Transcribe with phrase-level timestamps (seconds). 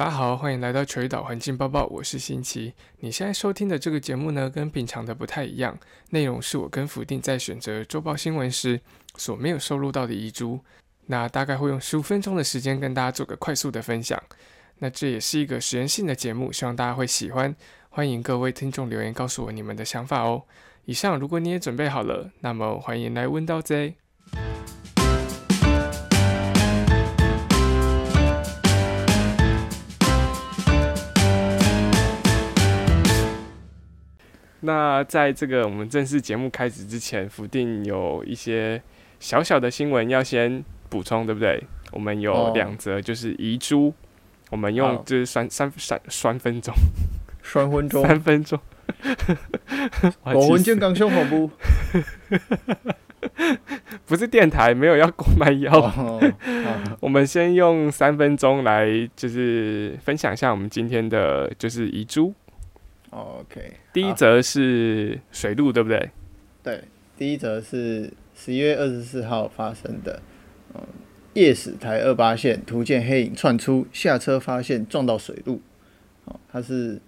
[0.00, 2.72] 大家好，欢迎来到垂岛环境报报，我是新奇。
[3.00, 8.80] 你现在收听的这个节目呢，跟平常的不太一样，内容是我跟福定在选择周报新闻时
[9.16, 10.58] 所没有收录到的遗珠。
[11.08, 14.18] 那大概会用十五分钟的时间跟大家做个快速的分享。
[14.78, 17.54] 那这也是一个实验性的节目，希望大家会喜欢。
[17.90, 20.44] 欢迎各位听众留言告诉我你们的想法哦。
[20.86, 23.94] 以上，如果你也准备好了，那么欢迎来问到这。
[34.70, 38.80] 那在这个我们正式节目开始之前，福定有一些
[39.18, 41.60] 小小的新闻要先补充，对不对？
[41.90, 43.92] 我们有两则，就是遗珠，
[44.48, 46.72] 我们用就是三三三三分钟，
[47.42, 48.60] 三分钟，三分钟。
[50.22, 51.50] 我文健刚胸恐怖，
[54.06, 56.20] 不是电台，没有要购买药。
[57.00, 62.32] 我们先用三分钟来，就是分享一下我们今天的就是遗珠。
[63.10, 66.10] OK，第一则是水路，对不对？
[66.62, 66.84] 对，
[67.16, 70.22] 第一则是十一月二十四号发生的，
[70.74, 70.80] 嗯，
[71.34, 75.60] 夜驶台二八线图见黑影窜出，下车发现撞到水路。
[76.26, 77.00] 哦，它是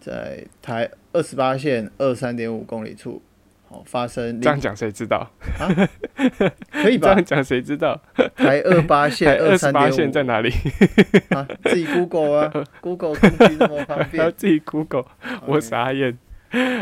[0.00, 3.20] 在台二十八线二三点五公里处。
[3.70, 5.30] 好，发生这样讲谁知道？
[6.72, 7.08] 可以吧？
[7.08, 8.00] 这样讲谁知道？
[8.34, 10.50] 台二八线二十八线在哪里？
[11.36, 15.04] 啊，自己 Google 啊， Google 工具那么方便， 自己 Google，
[15.46, 16.16] 我傻眼。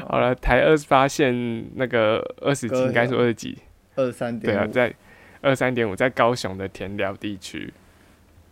[0.06, 3.58] 好了，台二十八线那个二十几，应该是二十几，
[3.96, 4.94] 二三点对啊，在
[5.40, 7.74] 二三点五，在高雄的田寮地区。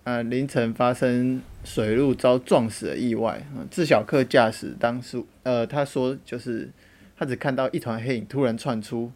[0.02, 3.40] 啊，凌晨发生水路遭撞死的意外。
[3.70, 6.68] 自小客驾驶当时，呃，他说就是。
[7.16, 9.12] 他只看到一团黑影突然窜出，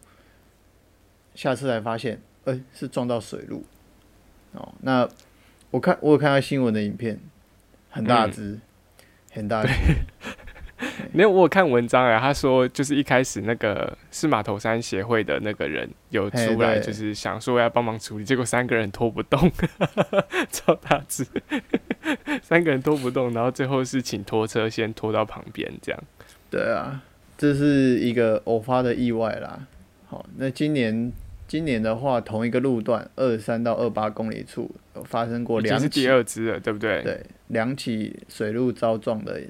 [1.35, 3.65] 下车才发现，哎，是撞到水路。
[4.53, 5.07] 哦，那
[5.69, 7.19] 我看我有看到新闻的影片，
[7.89, 8.59] 很大只，
[9.31, 9.69] 很大只。
[11.11, 19.51] 没有，我有看文章啊，他说就是一开始那个是码头山协会的那个人有出来，就是想说要帮忙处理，结果三个人拖不动，
[20.51, 21.25] 超大只，
[22.41, 26.03] 三个人拖不动，然后最后是请拖车先拖到旁边这样。
[26.49, 27.03] 对啊。
[27.39, 29.65] 这是一个偶发的意外啦。
[30.07, 31.09] 好，那今年
[31.47, 37.01] 今年的话，同一个路段二三到二八公里处有发生过两起，是第二支了，对不对？
[37.01, 39.41] 对，两起水路遭撞的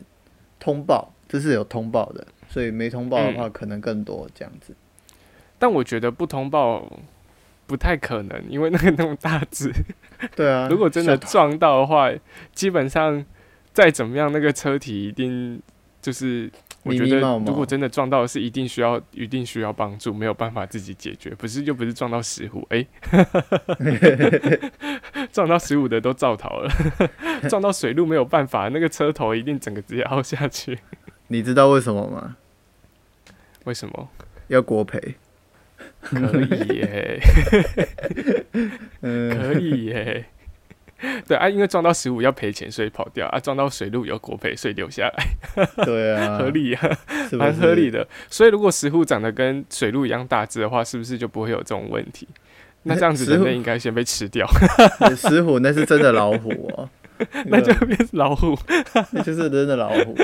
[0.59, 4.75] 通报，这是有通报的，所以没通报的话可能更多这样子。
[5.57, 7.01] 但我觉得不通报
[7.65, 9.71] 不太可能，因为那个那么大只。
[10.35, 12.11] 对啊， 如果真的撞到的话，
[12.53, 13.25] 基本上
[13.73, 15.59] 再怎么样，那个车体一定
[15.99, 16.51] 就是。
[16.83, 22.85] 我觉得如果真的撞到是一定需要一定需要帮助，没有办法自己解决，不是又不是撞到石虎，哎，
[25.31, 26.71] 撞到石虎的都造逃了，
[27.49, 30.79] 撞到水路没有办法，那个车头一定整个直接凹下去。
[31.27, 32.37] 你知道为什么吗？
[33.65, 34.09] 为什么
[34.47, 35.15] 要国赔？
[36.01, 37.19] 可以耶，
[39.01, 40.25] 可以耶。
[41.27, 45.65] 对啊，因为撞到十五要赔钱，所以跑掉啊；撞到水路有国赔，所以留下来。
[45.85, 46.89] 对啊， 合理啊，
[47.33, 48.05] 蛮合理的。
[48.29, 52.27] 所以如果石虎长得跟水路一样大只的话，是不是就不会有这种问题？
[52.83, 54.47] 那这样子人类应该先被吃掉。
[55.15, 56.89] 石虎那是真的老虎哦，
[57.47, 58.57] 那就变老虎，
[59.11, 60.15] 那就是真的老虎。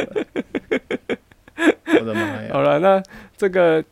[2.00, 2.50] 我的妈呀！
[2.52, 3.02] 好了，那
[3.38, 3.84] 这个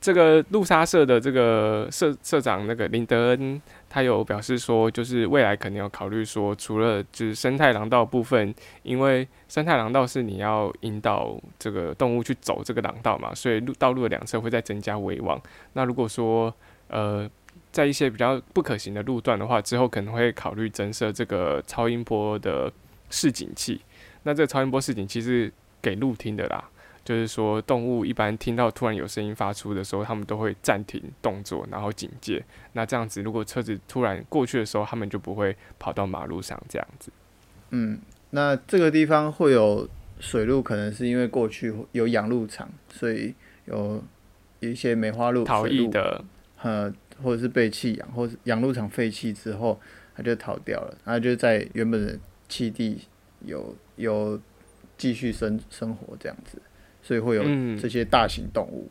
[0.00, 3.60] 这个路沙社的这个社社长那个林德恩。
[3.88, 15.40] 他有表示说，就是未来肯定要考虑说，除了就是生态廊道部分，因为生态廊道是你要引导这个动物去走这个廊道嘛，所以路道路的两侧会再增加围网。
[15.72, 16.52] 那如果说
[16.88, 17.28] 呃，
[17.72, 22.70] 在一些比较不可行的路段的话，之后可能会考虑增设这个超音波的
[23.10, 23.80] 示警器。
[24.24, 26.68] 那这个超音波示警器是给路听的啦。
[27.06, 32.44] 就是说，动物一般听到突然有声音发出的时候，他们都会暂停动作，然后警戒。
[32.72, 37.12] 那这样子，如果车子突然过去的时候，他们就不会跑到马路上这样子。
[37.70, 38.00] 嗯，
[38.30, 39.88] 那这个地方会有
[40.18, 43.32] 水路，可能是因为过去有养鹿场，所以
[43.66, 44.02] 有
[44.58, 46.24] 一些梅花鹿逃逸的，
[46.60, 46.92] 呃，
[47.22, 49.80] 或者是被弃养，或是养鹿场废弃之后，
[50.16, 52.18] 它就逃掉了，然后就在原本的
[52.48, 53.02] 栖地
[53.44, 54.40] 有有
[54.98, 56.60] 继续生生活这样子。
[57.06, 57.44] 所以会有
[57.80, 58.90] 这些大型动物。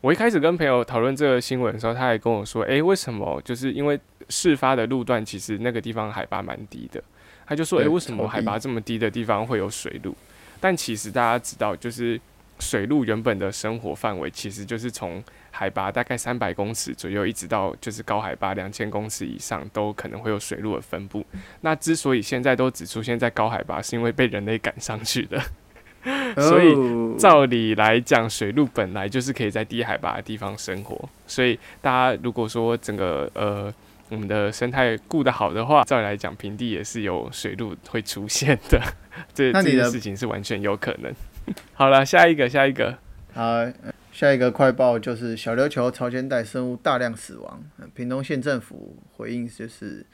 [0.00, 3.42] 我一开始跟朋友讨论这个新闻的时候，他还跟我说：“诶，为什么？
[3.44, 3.98] 就是因为
[4.28, 7.02] 事发的路段其实那个地方海拔蛮低的。”
[7.44, 10.14] 他就说：“诶，为什么海拔这么低的地方会有水路？”
[10.60, 12.20] 但其实大家知道，就是
[12.60, 21.26] 水路原本的生活范围其实就是从海拔大概三百公尺左右，一直到就是高海拔两千公尺以上，都可能会有水路的分布。
[21.62, 25.42] 那之所以现在都只出现在高海拔，是因为被人类赶上去的。
[26.38, 31.08] 所以照理来讲，水路本来就是可以在低海拔的地方生活。
[31.26, 33.72] 所以大家如果说整个呃
[34.08, 38.80] 我们的生态顾得好的话，照理来讲，平地也是有水路会出现的。
[39.34, 41.12] 这这件事情是完全有可能。
[41.74, 42.96] 好了，下一个，下一个。
[43.32, 43.66] 好，
[44.12, 47.62] 下一个快报就是小琉球潮间带生物大量死亡。
[47.94, 50.06] 屏东县政府回应就是，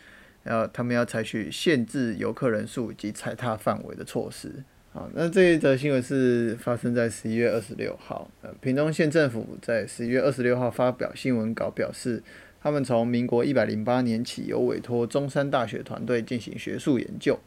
[0.45, 4.65] 要他们要采取限制游客人数以及踩踏范围的措施。
[4.93, 8.31] 好，那这一则新闻是发生在十一月二十六号。
[8.43, 12.23] 呃，屏东县政府在十一月二十六号发表新闻稿，表示
[12.61, 17.39] 他们从民国一百零八年起，有委托中山大学团队进行学术研究。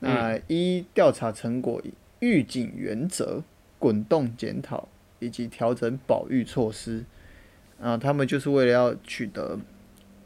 [0.00, 1.82] 那一调查成果。
[2.24, 3.42] 预警原则、
[3.80, 4.86] 滚动检讨
[5.18, 7.04] 以及调整保育措施，
[7.80, 9.58] 啊，他们就是为了要取得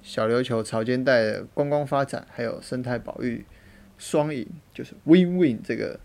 [0.02, 3.46] 小琉球潮间带的观光发展，还有生态保育
[3.96, 5.98] 双赢，就是 win-win 这个，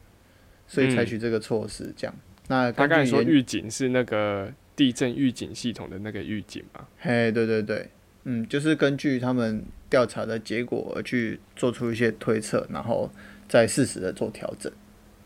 [0.71, 1.93] 所以采取这个措施。
[1.97, 2.15] 这样，
[2.47, 6.87] 那他刚才说预警是那个地震预警系统的那个预警吗？
[6.97, 7.89] 嘿，对对对，
[8.23, 13.11] 嗯，就是根据他们调查的结果而去做出一些推测，然后
[13.49, 14.71] 再适时的做调整。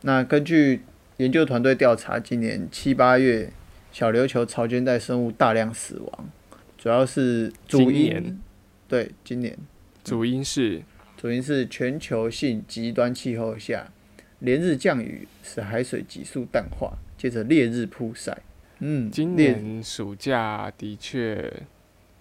[0.01, 0.81] 那根据
[1.17, 3.51] 研究团队调查，今年七八月
[3.91, 6.29] 小琉球潮间带生物大量死亡，
[6.75, 8.41] 主要是主因
[8.87, 9.55] 对今年
[10.03, 10.81] 主因是
[11.15, 13.91] 主因是全球性极端气候下
[14.39, 18.37] 连日降雨使海水急速淡化，接着烈日曝晒。
[18.79, 21.51] 嗯，今年暑假的确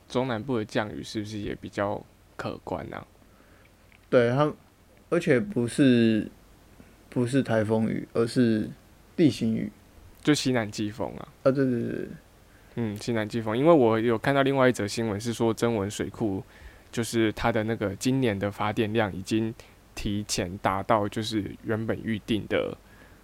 [0.09, 2.05] 中南部的降雨是不是也比较
[2.37, 3.07] 可观呢？
[4.09, 4.53] 对它，
[5.11, 6.31] 而且不是。
[7.11, 8.69] 不是台风雨，而是
[9.15, 9.71] 地形雨，
[10.21, 11.29] 就西南季风啊！
[11.45, 12.09] 啊，对对对，
[12.75, 16.43] 嗯，西南季风，因为我有看到另外一则新闻，是说增文水库，
[16.91, 19.55] 就是它的那个今年的发电量已经
[19.95, 22.77] 提前达到，就是原本预定的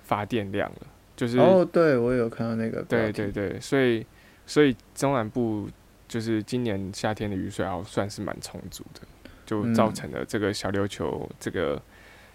[0.03, 0.87] 发电量了。
[1.17, 4.07] 就是哦，对我有看到那个，对对对，所以
[4.47, 5.69] 所以中南部
[6.09, 9.01] 就是今年夏天的雨水还算是蛮充足的，
[9.45, 11.81] 就造成了这个小琉球这个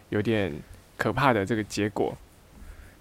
[0.09, 0.53] 有点。
[0.97, 2.17] 可怕的这个结果，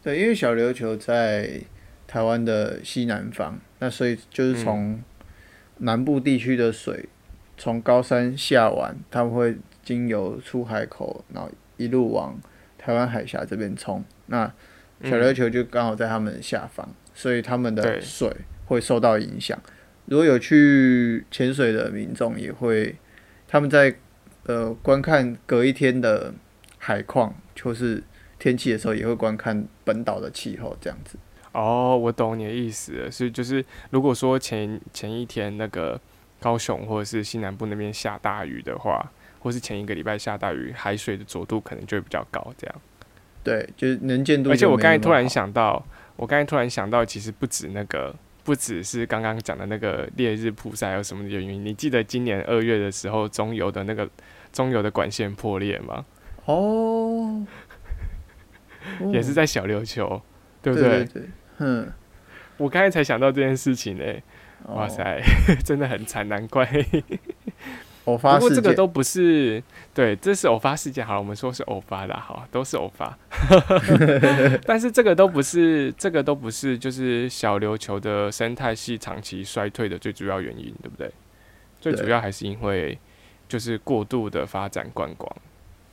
[0.02, 1.60] 对，因为小琉球在
[2.08, 5.00] 台湾的西南方，那所以就是从
[5.78, 7.08] 南部地区的水
[7.56, 12.39] 从高山下完，他们会经由出海口，然后一路往
[12.79, 14.05] 台湾海峡这边冲。
[14.27, 14.51] 那
[15.03, 18.31] 小琉球就刚好在他们下方，所以他们的水
[18.67, 19.59] 会受到影响。
[20.06, 22.97] 如果有去潜水的民众，也会
[23.49, 23.95] 他们在
[24.45, 26.35] 呃观看隔一天的
[26.79, 27.35] 海况。
[27.55, 28.03] 就是
[28.37, 31.17] 天气的时候，也会观看本岛的气候这样子。
[31.53, 35.99] 哦，我懂你的意思了，是就是如果说前前一天那个
[36.44, 42.76] 高雄或者是西南部那边下大雨的话，或是前一个礼拜下大雨，海水的浊度可能就会比较高，这样。
[43.43, 44.50] 对，就是能见度。
[44.50, 45.82] 而且我刚才突然想到，
[46.17, 48.14] 我刚才突然想到，其实不止那个，
[48.44, 51.64] 不只是刚刚讲的那个烈日曝晒有什么原因？
[51.64, 54.06] 你记得今年二月的时候，中油的那个
[54.52, 56.05] 中油的管线破裂吗？
[56.44, 57.43] 哦，
[59.14, 60.20] 也是在小琉球，
[60.61, 61.05] 对不对？
[61.06, 61.23] 对，
[61.56, 61.91] 嗯，
[62.58, 63.96] 我刚才才想到这件事情
[64.69, 64.75] 呢。
[64.75, 65.22] 哇塞，
[65.64, 66.69] 真的很惨，难怪。
[68.05, 69.62] 偶发，不过这个都不是，
[69.94, 71.06] 对，这是偶发事件。
[71.06, 73.16] 好了，我们说是偶发的，好，都是偶发。
[74.67, 81.10] 但是这个都不是，这个都不是，就是小琉球的生态系长期衰退的最主要原因，对不对？
[81.81, 82.98] 最主要还是因为
[83.48, 85.34] 就是过度的发展观光。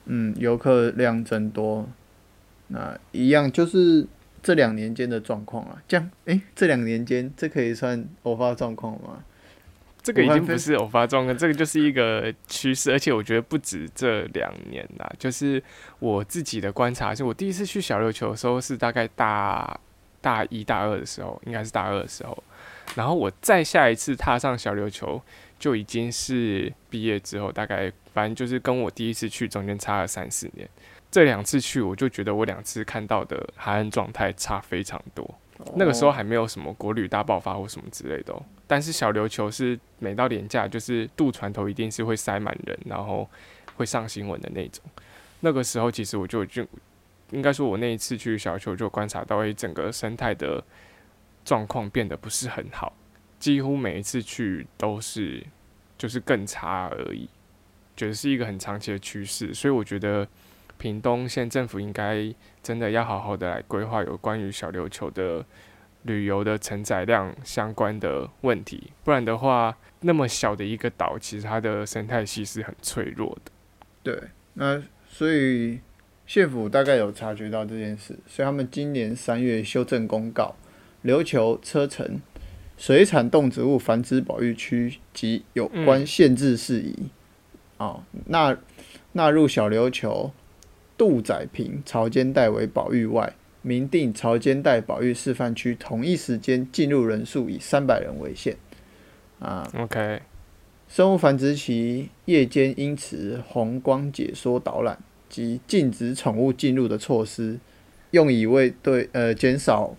[0.03, 1.87] 嗯，游客量增多，
[2.67, 4.05] 那一样就是
[4.41, 5.81] 这两年间的状况啊。
[5.87, 9.23] 这样，哎，这两年间，这可以算偶发状况吗？
[10.01, 12.91] 这个已经不是偶发状况，这个就是一个趋势。
[12.91, 15.61] 而且我觉得不止这两年啦，就是
[15.99, 19.79] 我自己的观察，是我第一次去小琉球的时候是大概大
[20.19, 22.43] 大一大二的时候，应该是大二的时候。
[22.95, 25.21] 然后我再下一次踏上小琉球，
[25.59, 27.91] 就已经是毕业之后，大概。
[28.13, 30.69] 反正就是跟我第一次去中间差了三四年，
[31.11, 35.29] 这两次去我就觉得我两次看到的海岸状态差非常多。
[35.75, 38.33] 那个时候还没有什么国旅大爆发或什么之类的，
[38.65, 43.29] 但是小琉球是每到年假就是渡船头一定是会塞满人，然后
[43.75, 44.83] 会上新闻的那种。
[45.41, 46.65] 那个时候其实我就就
[47.29, 50.63] 应该说，我那一次去小琉球就观察到，诶，整个生态的
[51.45, 52.93] 状况变得不是很好，
[53.37, 55.45] 几乎每一次去都是
[55.97, 57.29] 就是更差而已。
[57.95, 60.27] 觉得是一个很长期的趋势，所以我觉得
[60.81, 62.33] 屏东县政府应该
[62.63, 65.45] 真的要好好的来规划有关于小琉球的
[66.01, 73.51] 旅游的承载量相关的问题，不然的话，那么小的一个岛，其实它的生态系是很脆弱的。
[74.01, 74.19] 对，
[74.55, 75.79] 那所以
[76.25, 80.55] 县府大概有察觉到这件事，所以他们今年三月修正公告，
[81.03, 82.19] 琉球车城
[82.75, 86.95] 水产动植物繁殖保育区及有关限制事宜，
[87.77, 88.57] 哦，纳
[89.11, 90.31] 纳入小琉球
[91.01, 93.33] 渡仔坪潮间带为保育外。
[93.63, 98.55] 明定潮间带保育示范区同一时间进入人数以三百人为限。
[99.39, 100.21] 啊，OK。
[100.87, 107.57] 生物繁殖期夜间因此红光解说导览及禁止宠物进入的措施，
[108.11, 109.95] 用以为对呃减少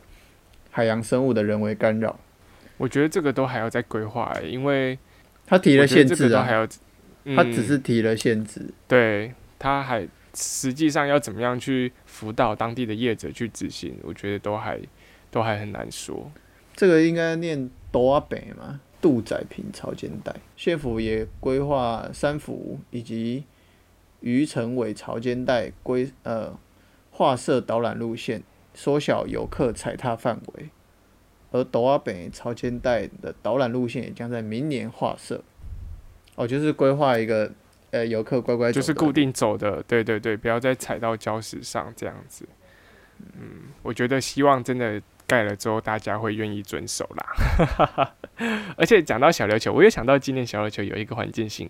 [0.71, 2.21] 海洋生物的人为干扰。
[2.77, 4.97] 我觉得这个都还要再规划，因为
[5.45, 6.65] 他提了限制啊，还要
[7.37, 10.07] 他只是提了限制，对他还。
[10.35, 14.81] 实际上要怎么样去辅导当地的业者去执行，我觉得都还
[15.31, 16.31] 都还很难说。
[16.75, 23.45] 这个应该念多阿北嘛，杜仔坪潮间带，县府也规划三府以及
[24.21, 26.59] 渔城尾潮间带规呃
[27.11, 30.71] 划设导览路线，缩小游客踩踏范围。
[31.51, 35.45] 而斗阿北潮间带的导览路线也将在明年划设。
[36.37, 37.53] 哦，就是规划一个。
[37.93, 42.49] 呃，游客乖乖就是固定走的，对对对，不要再踩到礁石上这样子。
[43.39, 48.15] 嗯，我觉得希望真的盖了之后，大家会愿意遵守啦。
[48.77, 51.69] 而且讲到小琉球，我又想到今年小琉球有一个环境新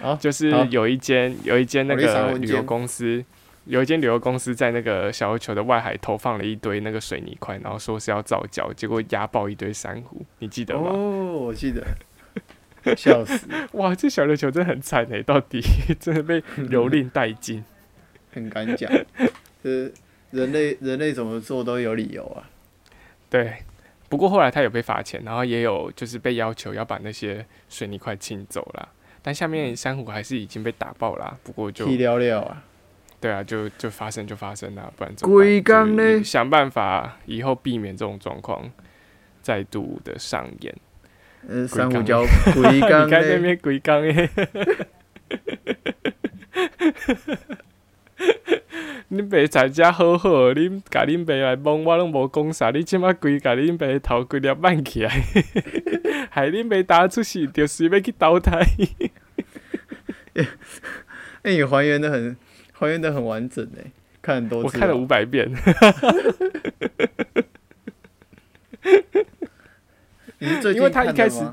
[0.00, 3.22] 闻，就是有一间有一间那个旅游公司，
[3.66, 10.88] 有一间旅游公司在那个小琉球的外海投放了一堆那个水泥块，然后说是要造礁，结果压爆一堆珊瑚，你记得吗？
[10.90, 11.86] 哦，我记得。
[12.96, 13.46] 笑死！
[13.72, 15.60] 哇，这小琉球真的很惨哎，到底
[16.00, 17.64] 真的被 蹂躏殆尽。
[18.32, 18.90] 很敢讲，
[19.62, 19.90] 呃
[20.30, 22.48] 人类人类怎么做都有理由啊。
[23.28, 23.58] 对，
[24.08, 28.88] 不过后来他有被罚钱，然后也有就是被要求要把那些水泥块清走了，
[29.20, 31.38] 但下面珊瑚还是已经被打爆了。
[31.42, 32.64] 不过就了了啊。
[33.20, 36.24] 对啊，就就发生就发生了，不然怎么办？
[36.24, 38.68] 想办法以后避免这种状况
[39.40, 40.74] 再度的上演。
[41.48, 44.30] 嗯，珊瑚礁龟缸咧， 你看那边龟缸诶，
[49.10, 55.10] 恁爸在遮好好，恁甲恁爸来问我拢无讲啥，你即马规甲恁爸头规粒挽起来，
[56.30, 58.66] 害恁爸打出去，就是要去淘汰。
[60.34, 60.46] 哎，
[61.42, 62.36] 你还原的很，
[62.72, 63.90] 还原的很完整诶，
[64.22, 65.50] 看很多次，我看了五百遍。
[70.74, 71.44] 因为他一开始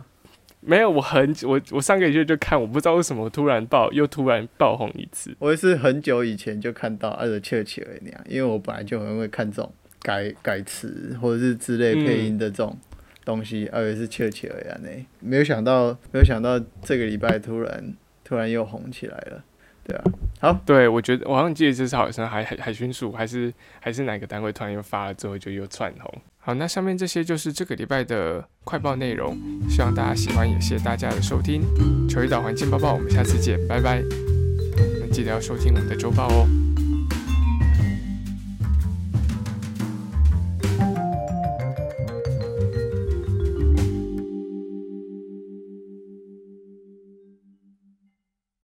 [0.61, 5.33] 没有，我很我我上个月就看，我不知道为什么突然爆又突然爆红一次。
[5.39, 12.77] 我也是很久以前就看到二的切切那样，因为我本来就很会看这种改改词或者是之类配音的这种
[13.23, 14.89] 东西，而且是切切那样呢，
[15.21, 17.93] 没有想到没有想到这个礼拜突然
[18.25, 19.43] 突然又红起来了，
[19.89, 19.99] 对，
[20.39, 26.21] 好，对我觉得我好像记得这是好像海海海巡署还是还是哪个单位突然又发了之后就又窜红。
[26.37, 29.35] 好，那上面这些就是这个礼拜的快报内容，
[29.67, 31.61] 希望大家喜欢，也谢谢大家的收听。
[32.07, 34.01] 求一岛环境报报，我们下次见，拜拜。
[35.11, 36.58] 记得要收听我们的周报哦。